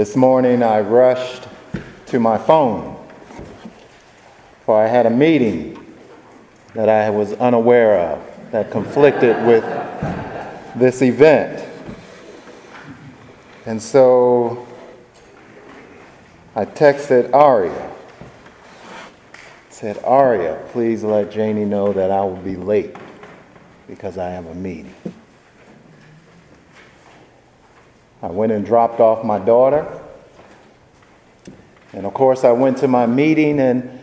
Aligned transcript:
This 0.00 0.16
morning 0.16 0.62
I 0.62 0.80
rushed 0.80 1.46
to 2.06 2.18
my 2.18 2.38
phone, 2.38 2.96
for 4.64 4.82
I 4.82 4.88
had 4.88 5.04
a 5.04 5.10
meeting 5.10 5.94
that 6.72 6.88
I 6.88 7.10
was 7.10 7.34
unaware 7.34 7.98
of 7.98 8.50
that 8.50 8.70
conflicted 8.70 9.36
with 9.44 9.62
this 10.74 11.02
event. 11.02 11.68
And 13.66 13.82
so 13.82 14.66
I 16.56 16.64
texted 16.64 17.34
Aria. 17.34 17.92
Said, 19.68 20.02
Aria, 20.02 20.66
please 20.70 21.04
let 21.04 21.30
Janie 21.30 21.66
know 21.66 21.92
that 21.92 22.10
I 22.10 22.22
will 22.22 22.36
be 22.36 22.56
late 22.56 22.96
because 23.86 24.16
I 24.16 24.30
have 24.30 24.46
a 24.46 24.54
meeting. 24.54 24.94
I 28.22 28.28
went 28.28 28.52
and 28.52 28.64
dropped 28.64 29.00
off 29.00 29.24
my 29.24 29.38
daughter. 29.38 30.00
And 31.92 32.06
of 32.06 32.14
course, 32.14 32.44
I 32.44 32.52
went 32.52 32.78
to 32.78 32.88
my 32.88 33.06
meeting 33.06 33.58
and 33.58 33.98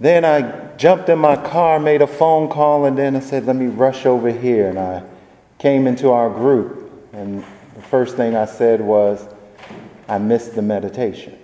then 0.00 0.24
I 0.24 0.76
jumped 0.76 1.08
in 1.08 1.18
my 1.18 1.36
car, 1.36 1.80
made 1.80 2.02
a 2.02 2.06
phone 2.06 2.48
call, 2.48 2.84
and 2.84 2.96
then 2.96 3.16
I 3.16 3.20
said, 3.20 3.46
let 3.46 3.56
me 3.56 3.66
rush 3.66 4.06
over 4.06 4.30
here. 4.30 4.68
And 4.68 4.78
I 4.78 5.02
came 5.58 5.86
into 5.86 6.10
our 6.10 6.30
group. 6.30 6.90
And 7.12 7.44
the 7.74 7.82
first 7.82 8.16
thing 8.16 8.36
I 8.36 8.44
said 8.44 8.80
was, 8.80 9.26
I 10.08 10.18
missed 10.18 10.54
the 10.54 10.62
meditation. 10.62 11.36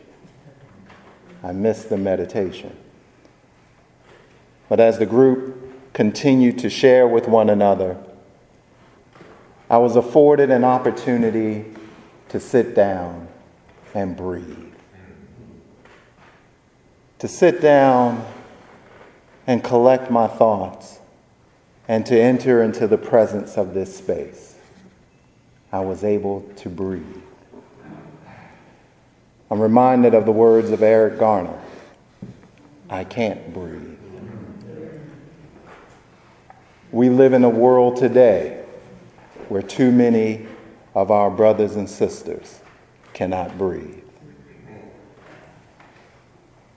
I 1.43 1.53
missed 1.53 1.89
the 1.89 1.97
meditation. 1.97 2.77
But 4.69 4.81
as 4.81 4.99
the 4.99 5.07
group 5.07 5.93
continued 5.93 6.59
to 6.61 6.71
share 6.71 7.07
with 7.07 7.29
one 7.29 7.51
another, 7.51 7.97
I 9.69 9.79
was 9.79 9.97
afforded 9.97 10.51
an 10.51 10.65
opportunity 10.65 11.65
to 12.35 12.41
sit 12.41 12.75
down 12.75 13.29
and 13.95 14.17
breathe. 14.17 14.75
To 17.21 17.29
sit 17.29 17.61
down 17.61 18.27
and 19.47 19.63
collect 19.63 20.11
my 20.11 20.27
thoughts 20.27 20.99
and 21.87 22.05
to 22.07 22.21
enter 22.21 22.61
into 22.61 22.89
the 22.89 22.99
presence 22.99 23.57
of 23.57 23.73
this 23.73 23.97
space. 23.97 24.57
I 25.71 25.79
was 25.79 26.03
able 26.03 26.41
to 26.57 26.69
breathe. 26.69 27.23
I'm 29.49 29.61
reminded 29.61 30.15
of 30.15 30.27
the 30.27 30.33
words 30.33 30.71
of 30.71 30.83
Eric 30.83 31.21
Garner 31.21 31.61
I 32.91 33.05
can't 33.05 33.55
breathe. 33.55 33.97
We 36.91 37.11
live 37.11 37.33
in 37.33 37.45
a 37.45 37.49
world 37.49 37.95
today 37.95 38.65
where 39.49 39.63
too 39.63 39.93
many 39.93 40.49
of 40.95 41.11
our 41.11 41.31
brothers 41.31 41.77
and 41.77 41.89
sisters 41.89 42.61
cannot 43.13 43.57
breathe. 43.59 44.03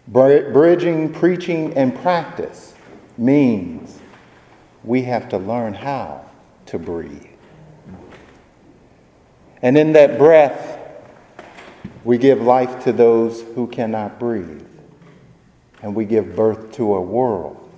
Bridging 0.07 1.13
preaching 1.13 1.73
and 1.73 1.93
practice 1.95 2.73
means 3.17 3.99
we 4.83 5.03
have 5.03 5.27
to 5.29 5.37
learn 5.37 5.73
how 5.73 6.25
to 6.67 6.79
breathe. 6.79 7.25
And 9.61 9.77
in 9.77 9.93
that 9.93 10.17
breath, 10.17 10.79
we 12.03 12.17
give 12.17 12.41
life 12.41 12.83
to 12.85 12.93
those 12.93 13.41
who 13.41 13.67
cannot 13.67 14.19
breathe. 14.19 14.65
And 15.81 15.93
we 15.93 16.05
give 16.05 16.35
birth 16.35 16.71
to 16.73 16.95
a 16.95 17.01
world 17.01 17.69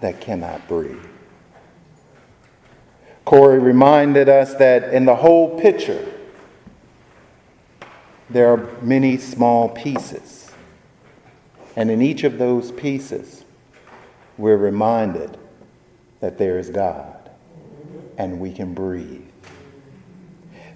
that 0.00 0.20
cannot 0.20 0.66
breathe. 0.66 0.98
Corey 3.24 3.58
reminded 3.58 4.28
us 4.28 4.54
that 4.54 4.92
in 4.92 5.04
the 5.04 5.16
whole 5.16 5.58
picture, 5.58 6.12
there 8.28 8.48
are 8.48 8.68
many 8.82 9.16
small 9.16 9.68
pieces. 9.68 10.50
And 11.76 11.90
in 11.90 12.02
each 12.02 12.24
of 12.24 12.38
those 12.38 12.72
pieces, 12.72 13.44
we're 14.36 14.56
reminded 14.56 15.38
that 16.20 16.38
there 16.38 16.58
is 16.58 16.70
God 16.70 17.30
and 18.18 18.40
we 18.40 18.52
can 18.52 18.74
breathe. 18.74 19.22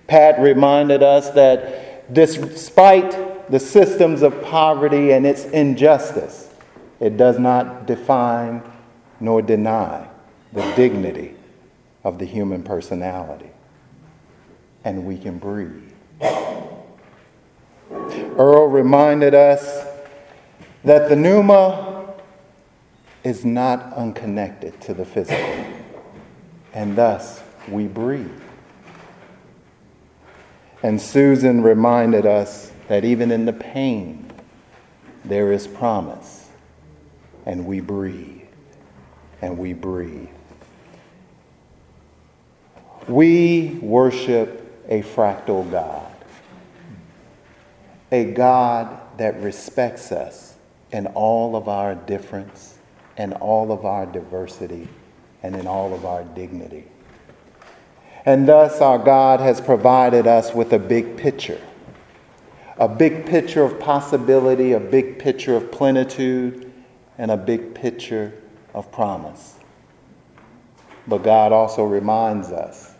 Pat 0.06 0.40
reminded 0.40 1.02
us 1.02 1.30
that 1.30 2.12
despite 2.14 3.50
the 3.50 3.58
systems 3.58 4.22
of 4.22 4.42
poverty 4.42 5.12
and 5.12 5.26
its 5.26 5.44
injustice, 5.46 6.48
it 7.00 7.16
does 7.16 7.38
not 7.38 7.86
define 7.86 8.62
nor 9.20 9.42
deny 9.42 10.08
the 10.52 10.62
dignity 10.74 11.35
of 12.06 12.20
the 12.20 12.24
human 12.24 12.62
personality. 12.62 13.50
And 14.84 15.04
we 15.04 15.18
can 15.18 15.38
breathe. 15.38 15.92
Earl 18.38 18.68
reminded 18.68 19.34
us 19.34 19.84
that 20.84 21.08
the 21.08 21.16
pneuma 21.16 22.14
is 23.24 23.44
not 23.44 23.92
unconnected 23.94 24.80
to 24.82 24.94
the 24.94 25.04
physical, 25.04 25.66
and 26.72 26.94
thus 26.94 27.42
we 27.68 27.88
breathe. 27.88 28.30
And 30.84 31.02
Susan 31.02 31.60
reminded 31.60 32.24
us 32.24 32.70
that 32.86 33.04
even 33.04 33.32
in 33.32 33.46
the 33.46 33.52
pain, 33.52 34.30
there 35.24 35.50
is 35.50 35.66
promise, 35.66 36.50
and 37.44 37.66
we 37.66 37.80
breathe, 37.80 38.42
and 39.42 39.58
we 39.58 39.72
breathe. 39.72 40.28
We 43.08 43.78
worship 43.80 44.84
a 44.88 45.02
fractal 45.02 45.70
God, 45.70 46.12
a 48.10 48.32
God 48.32 49.00
that 49.18 49.40
respects 49.40 50.12
us 50.12 50.54
in 50.90 51.06
all 51.08 51.56
of 51.56 51.68
our 51.68 51.94
difference 51.94 52.78
and 53.16 53.32
all 53.34 53.72
of 53.72 53.84
our 53.84 54.06
diversity 54.06 54.88
and 55.42 55.54
in 55.54 55.66
all 55.66 55.94
of 55.94 56.04
our 56.04 56.24
dignity. 56.24 56.84
And 58.24 58.48
thus, 58.48 58.80
our 58.80 58.98
God 58.98 59.38
has 59.40 59.60
provided 59.60 60.26
us 60.26 60.52
with 60.52 60.72
a 60.72 60.78
big 60.78 61.16
picture 61.16 61.60
a 62.78 62.88
big 62.88 63.24
picture 63.24 63.62
of 63.62 63.80
possibility, 63.80 64.72
a 64.72 64.80
big 64.80 65.18
picture 65.18 65.56
of 65.56 65.72
plenitude, 65.72 66.70
and 67.16 67.30
a 67.30 67.36
big 67.36 67.74
picture 67.74 68.34
of 68.74 68.92
promise. 68.92 69.54
But 71.06 71.22
God 71.22 71.52
also 71.52 71.84
reminds 71.84 72.48
us 72.48 72.92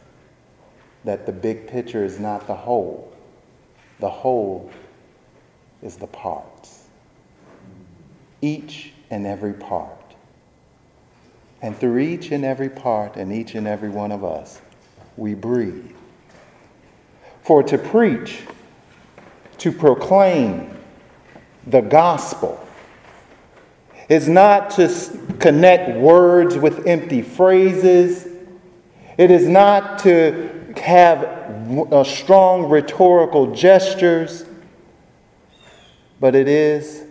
that 1.06 1.24
the 1.24 1.32
big 1.32 1.68
picture 1.68 2.04
is 2.04 2.18
not 2.18 2.48
the 2.48 2.54
whole, 2.54 3.12
the 4.00 4.10
whole 4.10 4.70
is 5.80 5.96
the 5.96 6.06
parts. 6.08 6.88
Each 8.42 8.92
and 9.08 9.24
every 9.24 9.54
part. 9.54 10.14
And 11.62 11.76
through 11.76 11.98
each 11.98 12.32
and 12.32 12.44
every 12.44 12.68
part 12.68 13.16
and 13.16 13.32
each 13.32 13.54
and 13.54 13.68
every 13.68 13.88
one 13.88 14.10
of 14.10 14.24
us, 14.24 14.60
we 15.16 15.34
breathe. 15.34 15.92
For 17.42 17.62
to 17.62 17.78
preach, 17.78 18.42
to 19.58 19.70
proclaim 19.70 20.76
the 21.68 21.82
gospel, 21.82 22.60
is 24.08 24.28
not 24.28 24.70
to 24.70 24.88
connect 25.38 25.98
words 25.98 26.56
with 26.56 26.84
empty 26.86 27.22
phrases. 27.22 28.25
It 29.18 29.30
is 29.30 29.48
not 29.48 30.00
to 30.00 30.74
have 30.76 31.24
uh, 31.24 32.04
strong 32.04 32.68
rhetorical 32.68 33.54
gestures, 33.54 34.44
but 36.20 36.34
it 36.34 36.48
is 36.48 37.04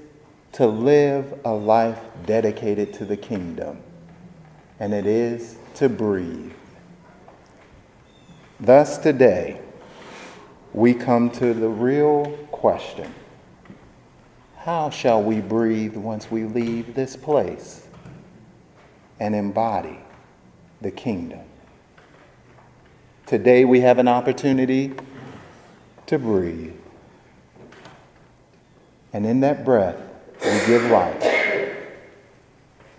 to 0.53 0.67
live 0.67 1.39
a 1.43 1.51
life 1.51 1.99
dedicated 2.25 2.93
to 2.93 3.05
the 3.05 3.17
kingdom, 3.17 3.81
and 4.79 4.93
it 4.93 5.07
is 5.07 5.57
to 5.75 5.89
breathe. 5.89 6.53
Thus, 8.59 8.99
today, 8.99 9.59
we 10.73 10.93
come 10.93 11.29
to 11.31 11.53
the 11.53 11.69
real 11.69 12.25
question 12.51 13.13
How 14.57 14.91
shall 14.91 15.23
we 15.23 15.41
breathe 15.41 15.95
once 15.95 16.29
we 16.29 16.43
leave 16.43 16.93
this 16.93 17.15
place 17.15 17.87
and 19.19 19.33
embody 19.33 19.99
the 20.81 20.91
kingdom? 20.91 21.41
Today 23.25 23.65
we 23.65 23.79
have 23.79 23.97
an 23.97 24.07
opportunity 24.07 24.93
to 26.05 26.19
breathe. 26.19 26.75
And 29.13 29.25
in 29.25 29.39
that 29.39 29.65
breath, 29.65 29.97
we 30.43 30.65
give 30.67 30.83
life. 30.91 31.23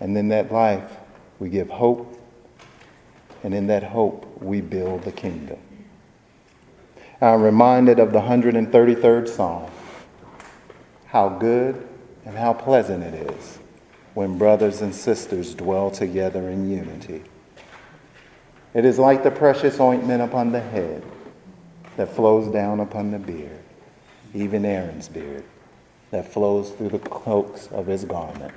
And 0.01 0.17
in 0.17 0.27
that 0.29 0.51
life, 0.51 0.97
we 1.39 1.47
give 1.49 1.69
hope. 1.69 2.19
And 3.43 3.53
in 3.53 3.67
that 3.67 3.83
hope, 3.83 4.41
we 4.41 4.59
build 4.59 5.03
the 5.03 5.13
kingdom. 5.13 5.59
I'm 7.21 7.41
reminded 7.41 7.97
of 7.99 8.11
the 8.11 8.19
133rd 8.19 9.29
Psalm 9.29 9.71
how 11.05 11.29
good 11.29 11.87
and 12.25 12.37
how 12.37 12.53
pleasant 12.53 13.01
it 13.01 13.31
is 13.31 13.59
when 14.13 14.37
brothers 14.37 14.81
and 14.81 14.93
sisters 14.93 15.55
dwell 15.55 15.89
together 15.89 16.49
in 16.49 16.69
unity. 16.69 17.23
It 18.73 18.85
is 18.85 18.99
like 18.99 19.23
the 19.23 19.31
precious 19.31 19.79
ointment 19.79 20.21
upon 20.21 20.51
the 20.51 20.61
head 20.61 21.03
that 21.95 22.13
flows 22.13 22.51
down 22.51 22.79
upon 22.79 23.11
the 23.11 23.19
beard, 23.19 23.63
even 24.33 24.65
Aaron's 24.65 25.09
beard, 25.09 25.43
that 26.11 26.31
flows 26.31 26.71
through 26.71 26.89
the 26.89 26.99
cloaks 26.99 27.67
of 27.67 27.87
his 27.87 28.05
garment. 28.05 28.53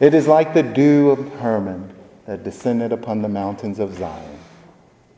It 0.00 0.14
is 0.14 0.26
like 0.26 0.54
the 0.54 0.62
dew 0.62 1.10
of 1.10 1.32
Hermon 1.34 1.94
that 2.26 2.44
descended 2.44 2.92
upon 2.92 3.22
the 3.22 3.28
mountains 3.28 3.78
of 3.78 3.96
Zion, 3.96 4.38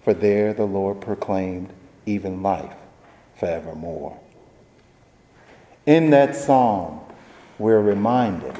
for 0.03 0.15
there 0.15 0.53
the 0.53 0.65
Lord 0.65 1.01
proclaimed 1.01 1.73
even 2.07 2.43
life 2.43 2.75
forevermore. 3.39 4.19
In 5.85 6.11
that 6.11 6.35
psalm, 6.35 7.01
we're 7.59 7.81
reminded 7.81 8.57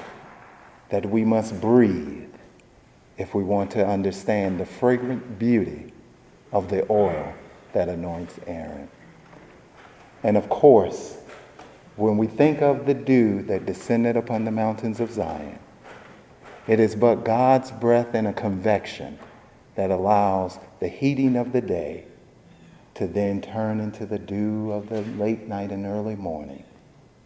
that 0.91 1.07
we 1.07 1.25
must 1.25 1.61
breathe 1.61 2.31
if 3.19 3.35
we 3.35 3.43
want 3.43 3.71
to 3.73 3.87
understand 3.87 4.61
the 4.61 4.67
fragrant 4.67 5.39
beauty 5.39 5.93
of 6.53 6.69
the 6.71 6.87
oil 6.91 7.35
that 7.73 7.89
anoints 7.89 8.39
Aaron. 8.47 8.89
And 10.23 10.37
of 10.37 10.49
course, 10.49 11.19
when 11.97 12.19
we 12.19 12.27
think 12.27 12.61
of 12.61 12.87
the 12.87 12.95
dew 12.95 13.43
that 13.45 13.65
descended 13.65 14.17
upon 14.17 14.45
the 14.45 14.51
mountains 14.51 15.01
of 15.01 15.11
Zion, 15.11 15.59
it 16.67 16.81
is 16.81 16.95
but 16.95 17.25
God's 17.25 17.71
breath 17.71 18.15
and 18.15 18.27
a 18.27 18.33
convection 18.33 19.19
that 19.77 19.91
allows 19.91 20.59
the 20.81 20.89
heating 20.89 21.37
of 21.37 21.53
the 21.53 21.61
day 21.61 22.05
to 22.95 23.07
then 23.07 23.41
turn 23.41 23.79
into 23.79 24.07
the 24.07 24.19
dew 24.19 24.73
of 24.73 24.89
the 24.89 25.03
late 25.03 25.47
night 25.47 25.71
and 25.71 25.87
early 25.87 26.17
morning 26.17 26.65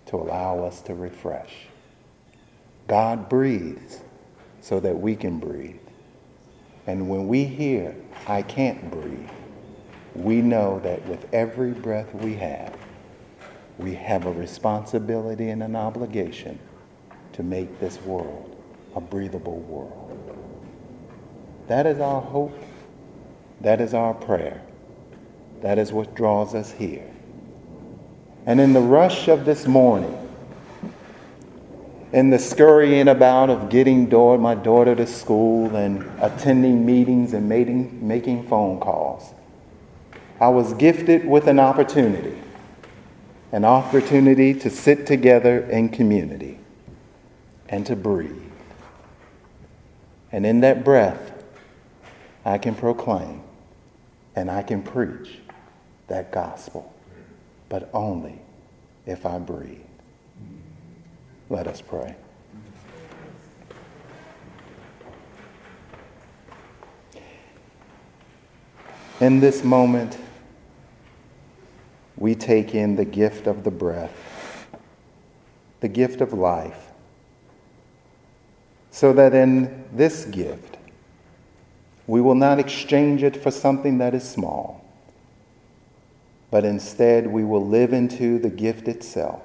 to 0.06 0.16
allow 0.16 0.64
us 0.64 0.80
to 0.82 0.94
refresh. 0.94 1.68
God 2.88 3.28
breathes 3.28 4.00
so 4.60 4.80
that 4.80 4.98
we 4.98 5.16
can 5.16 5.38
breathe. 5.38 5.76
And 6.86 7.08
when 7.08 7.28
we 7.28 7.44
hear, 7.44 7.94
I 8.26 8.42
can't 8.42 8.90
breathe, 8.90 9.28
we 10.14 10.40
know 10.40 10.80
that 10.80 11.06
with 11.06 11.26
every 11.32 11.70
breath 11.70 12.12
we 12.14 12.34
have, 12.36 12.76
we 13.78 13.94
have 13.94 14.26
a 14.26 14.32
responsibility 14.32 15.50
and 15.50 15.62
an 15.62 15.76
obligation 15.76 16.58
to 17.32 17.42
make 17.42 17.78
this 17.80 18.00
world 18.02 18.56
a 18.94 19.00
breathable 19.00 19.60
world. 19.60 20.36
That 21.68 21.86
is 21.86 22.00
our 22.00 22.20
hope. 22.20 22.58
That 23.60 23.80
is 23.80 23.94
our 23.94 24.14
prayer. 24.14 24.60
That 25.62 25.78
is 25.78 25.92
what 25.92 26.14
draws 26.14 26.54
us 26.54 26.72
here. 26.72 27.08
And 28.46 28.60
in 28.60 28.72
the 28.72 28.80
rush 28.80 29.28
of 29.28 29.44
this 29.44 29.66
morning, 29.66 30.19
in 32.12 32.30
the 32.30 32.38
scurrying 32.38 33.08
about 33.08 33.50
of 33.50 33.68
getting 33.68 34.08
my 34.40 34.54
daughter 34.54 34.94
to 34.96 35.06
school 35.06 35.74
and 35.76 36.04
attending 36.20 36.84
meetings 36.84 37.32
and 37.32 37.48
making, 37.48 38.06
making 38.06 38.46
phone 38.46 38.80
calls, 38.80 39.32
I 40.40 40.48
was 40.48 40.74
gifted 40.74 41.26
with 41.26 41.46
an 41.46 41.58
opportunity 41.58 42.36
an 43.52 43.64
opportunity 43.64 44.54
to 44.54 44.70
sit 44.70 45.06
together 45.06 45.60
in 45.60 45.88
community 45.88 46.58
and 47.68 47.84
to 47.86 47.96
breathe. 47.96 48.36
And 50.32 50.46
in 50.46 50.60
that 50.60 50.84
breath, 50.84 51.44
I 52.44 52.58
can 52.58 52.74
proclaim 52.74 53.42
and 54.36 54.50
I 54.50 54.62
can 54.62 54.82
preach 54.82 55.38
that 56.06 56.30
gospel, 56.30 56.92
but 57.68 57.90
only 57.92 58.40
if 59.04 59.26
I 59.26 59.38
breathe. 59.38 59.80
Let 61.50 61.66
us 61.66 61.82
pray. 61.82 62.16
In 69.20 69.40
this 69.40 69.62
moment, 69.62 70.16
we 72.16 72.34
take 72.34 72.74
in 72.74 72.96
the 72.96 73.04
gift 73.04 73.46
of 73.46 73.64
the 73.64 73.70
breath, 73.70 74.66
the 75.80 75.88
gift 75.88 76.22
of 76.22 76.32
life, 76.32 76.86
so 78.90 79.12
that 79.12 79.34
in 79.34 79.84
this 79.92 80.24
gift, 80.24 80.78
we 82.06 82.22
will 82.22 82.34
not 82.34 82.58
exchange 82.58 83.22
it 83.22 83.36
for 83.36 83.50
something 83.50 83.98
that 83.98 84.14
is 84.14 84.26
small 84.26 84.80
but 86.50 86.64
instead 86.64 87.26
we 87.28 87.44
will 87.44 87.64
live 87.64 87.92
into 87.92 88.38
the 88.38 88.50
gift 88.50 88.88
itself 88.88 89.42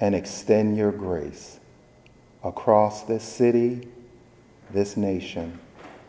and 0.00 0.14
extend 0.14 0.76
your 0.76 0.92
grace 0.92 1.58
across 2.44 3.02
this 3.02 3.24
city, 3.24 3.88
this 4.70 4.96
nation, 4.96 5.58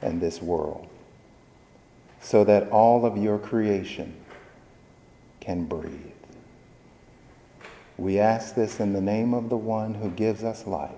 and 0.02 0.22
this 0.22 0.42
world, 0.42 0.88
so 2.22 2.44
that 2.44 2.70
all 2.70 3.06
of 3.06 3.18
your 3.18 3.40
creation 3.40 4.16
can 5.40 5.66
breathe. 5.66 6.12
We 7.98 8.20
ask 8.20 8.56
this 8.56 8.80
in 8.80 8.94
the 8.94 9.02
name 9.02 9.34
of 9.34 9.50
the 9.50 9.58
one 9.58 9.96
who 9.96 10.10
gives 10.10 10.44
us 10.44 10.66
life 10.66 10.92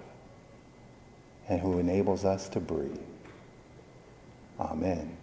and 1.48 1.60
who 1.62 1.80
enables 1.80 2.24
us 2.26 2.48
to 2.50 2.60
breathe. 2.60 3.00
Amen. 4.60 5.18